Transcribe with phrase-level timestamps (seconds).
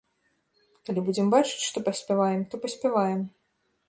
[0.87, 3.21] Калі будзем бачыць, што паспяваем, то паспяваем.